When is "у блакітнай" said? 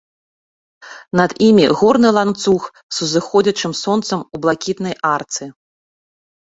4.33-5.01